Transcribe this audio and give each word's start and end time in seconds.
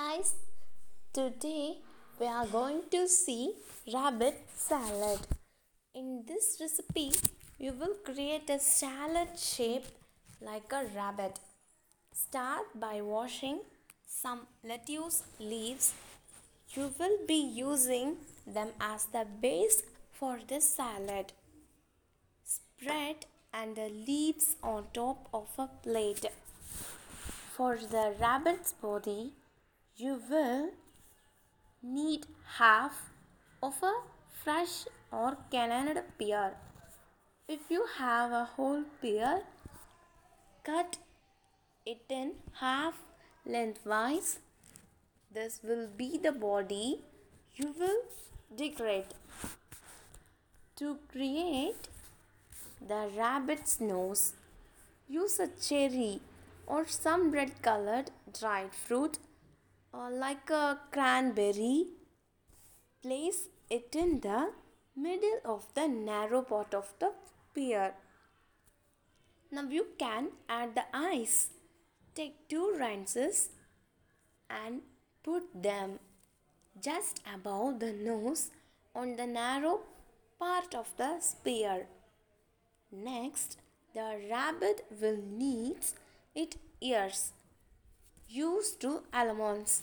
Guys, 0.00 0.34
today 1.12 1.78
we 2.18 2.26
are 2.26 2.46
going 2.46 2.82
to 2.92 3.06
see 3.06 3.54
rabbit 3.92 4.36
salad. 4.54 5.18
In 5.94 6.24
this 6.26 6.46
recipe, 6.60 7.12
you 7.58 7.72
will 7.72 7.96
create 8.04 8.48
a 8.48 8.58
salad 8.58 9.28
shape 9.36 9.84
like 10.40 10.72
a 10.72 10.84
rabbit. 10.96 11.40
Start 12.12 12.66
by 12.74 13.00
washing 13.02 13.58
some 14.06 14.40
lettuce 14.64 15.24
leaves. 15.38 15.92
You 16.74 16.92
will 16.98 17.18
be 17.26 17.40
using 17.64 18.16
them 18.46 18.68
as 18.80 19.04
the 19.06 19.26
base 19.42 19.82
for 20.12 20.38
the 20.46 20.60
salad. 20.60 21.32
Spread 22.44 23.26
and 23.52 23.76
the 23.76 23.90
leaves 24.06 24.56
on 24.62 24.86
top 24.94 25.28
of 25.34 25.48
a 25.58 25.68
plate. 25.82 26.24
For 27.56 27.76
the 27.76 28.14
rabbit's 28.18 28.72
body, 28.72 29.32
you 30.00 30.18
will 30.30 30.70
need 31.82 32.24
half 32.58 33.00
of 33.62 33.74
a 33.82 33.92
fresh 34.42 34.86
or 35.12 35.36
canned 35.50 36.00
pear. 36.18 36.54
If 37.46 37.60
you 37.68 37.84
have 37.98 38.32
a 38.32 38.44
whole 38.56 38.84
pear, 39.02 39.42
cut 40.64 40.96
it 41.84 42.02
in 42.08 42.32
half 42.60 42.94
lengthwise. 43.44 44.38
This 45.34 45.60
will 45.62 45.86
be 45.98 46.16
the 46.16 46.32
body 46.32 47.00
you 47.56 47.74
will 47.78 48.02
decorate. 48.56 49.14
To 50.76 50.98
create 51.12 51.88
the 52.80 53.10
rabbit's 53.14 53.80
nose, 53.80 54.32
use 55.08 55.38
a 55.38 55.48
cherry 55.68 56.20
or 56.66 56.86
some 56.86 57.30
red 57.32 57.60
colored 57.60 58.10
dried 58.38 58.74
fruit 58.74 59.18
uh, 59.92 60.10
like 60.10 60.50
a 60.50 60.78
cranberry. 60.90 61.86
Place 63.02 63.48
it 63.70 63.94
in 63.96 64.20
the 64.20 64.50
middle 64.96 65.40
of 65.44 65.66
the 65.74 65.88
narrow 65.88 66.42
part 66.42 66.74
of 66.74 66.92
the 66.98 67.12
pear. 67.54 67.94
Now 69.50 69.62
you 69.62 69.86
can 69.98 70.28
add 70.48 70.74
the 70.74 70.84
eyes. 70.92 71.50
Take 72.14 72.48
two 72.48 72.74
rinses 72.78 73.50
and 74.48 74.82
put 75.22 75.44
them 75.54 75.98
just 76.80 77.20
above 77.34 77.80
the 77.80 77.92
nose 77.92 78.50
on 78.94 79.16
the 79.16 79.26
narrow 79.26 79.80
part 80.38 80.74
of 80.74 80.92
the 80.96 81.20
spear. 81.20 81.86
Next, 82.92 83.58
the 83.94 84.20
rabbit 84.30 84.84
will 85.00 85.18
need 85.18 85.78
its 86.34 86.56
ears 86.80 87.32
used 88.30 88.80
to 88.80 89.02
almonds 89.12 89.82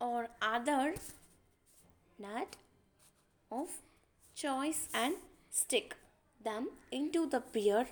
or 0.00 0.28
other 0.42 0.94
nut 2.18 2.56
of 3.50 3.68
choice 4.34 4.88
and 4.92 5.14
stick 5.50 5.94
them 6.42 6.68
into 6.90 7.26
the 7.28 7.40
pear 7.40 7.86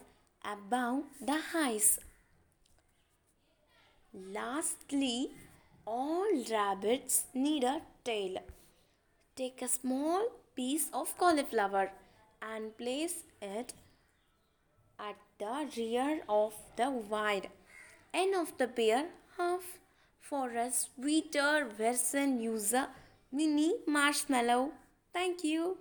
above 0.45 1.05
the 1.21 1.41
eyes. 1.55 1.99
Lastly, 4.13 5.31
all 5.87 6.27
rabbits 6.51 7.25
need 7.35 7.65
a 7.65 7.81
tail. 8.05 8.39
Take 9.37 9.63
a 9.63 9.69
small 9.69 10.29
piece 10.57 10.89
of 10.93 11.17
cauliflower 11.19 11.91
and 12.43 12.77
place 12.77 13.25
it 13.41 13.73
at 14.99 15.17
the 15.39 15.69
rear 15.77 16.21
of 16.29 16.55
the 16.77 16.91
wide 16.91 17.49
end 18.13 18.35
of 18.35 18.57
the 18.59 18.69
pear 18.69 19.07
half. 19.37 19.79
For 20.21 20.51
a 20.51 20.71
sweeter 20.73 21.67
version, 21.77 22.41
use 22.41 22.73
a 22.73 22.89
mini 23.31 23.75
marshmallow. 23.87 24.73
Thank 25.13 25.45
you. 25.45 25.79